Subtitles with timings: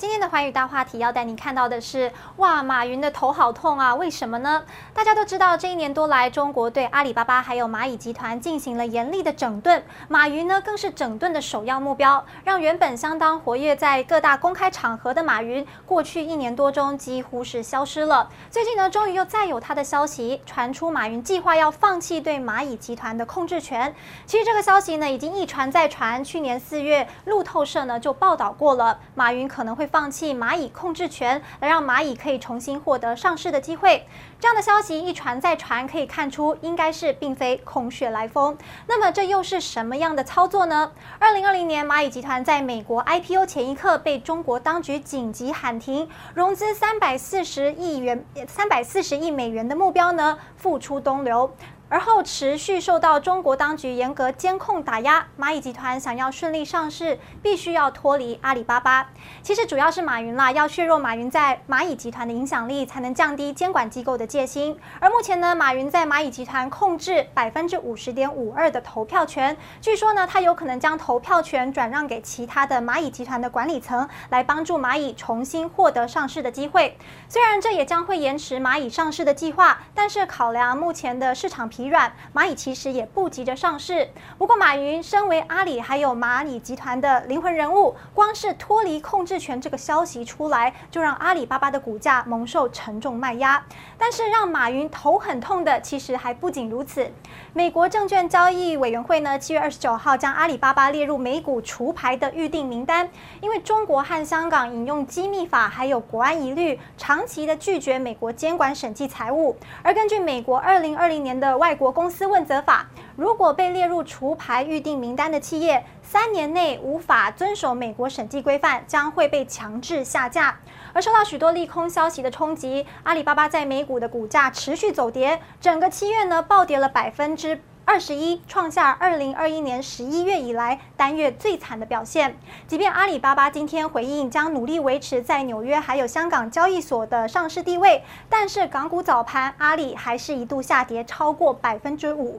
[0.00, 3.94] 今天的寰宇大话题要带您看到的是，哇，马云的头好痛啊！
[3.94, 4.64] 为什么呢？
[4.94, 18.26] 大家都知道，这一年多来，中国对阿里巴巴还有蚂蚁集团进行了严厉的整顿，马云呢更是整顿的首要目标，让原本相当活跃在各大公开场合的马云，过去一年多中几乎是消失了。
[18.50, 23.94] 最近呢，终于又再有他的消息传出，马云计划要放弃对蚂蚁集团的控制权。
[24.24, 29.89] 其实这个消息呢，已经一传再传，去年四月，路透社呢就报道过了，马云可能会。
[29.90, 34.06] 放弃蚂蚁控制权，来让蚂蚁可以重新获得上市的机会。
[34.38, 38.56] 这样的消息一传再传，可以看出应该是并非空穴来风。
[38.86, 40.92] 那么这又是什么样的操作呢？
[41.18, 51.54] 二零二零年，蚂蚁集团在美国 IPO 前一刻被中国当局紧急喊停，融资三百四十亿元、三百四十亿美元的目标呢，付出东流。
[51.90, 59.10] 而后持续受到中国当局严格监控打压，蚂蚁集团想要顺利上市，必须要脱离阿里巴巴。
[59.42, 64.78] 其实主要是马云啦，要削弱马云在蚂蚁集团的影响力，才能降低监管机构的戒心。
[65.00, 76.96] 而目前呢，马云在蚂蚁集团控制百分之五十点五二的投票权，据说呢，他有可能将投票权转让给其他的蚂蚁集团的管理层，来帮助蚂蚁重新获得上市的机会。
[77.28, 84.06] 虽然这也将会延迟蚂蚁上市的计划，但是考量目前的市场疲软，蚂蚁其实也不急着上市。
[84.36, 93.64] 不过，马云身为阿里还有蚂蚁集团的灵魂人物，光是脱离控制权这个消息出来，就让阿里巴巴的股价蒙受沉重卖压。
[93.96, 97.10] 但是，让马云头很痛的，其实还不仅如此。
[97.54, 103.08] 美国证券交易委员会呢，七月二十九号将阿里巴巴列入美股除牌的预定名单，
[103.40, 109.56] 因为中国和香港引用机密法还有国安疑虑，长期的拒绝美国监管审计财务。
[109.82, 120.58] 而根据美国二零二零年的外外国公司问责法，如果被列入除牌预定名单的企业，三年内无法遵守美国审计规范，将会被强制下架。
[120.92, 127.62] 而受到许多利空消息的冲击，阿里巴巴在美股的股价持续走跌，整个七月呢暴跌了百分之。
[127.90, 132.38] 二十一创下二零二一年十一月以来单月最惨的表现。
[132.68, 142.38] 即便阿里巴巴今天回应将努力维持在纽约还有香港交易所的上市地位，但是港股早盘阿里还是一度下跌超过百分之五。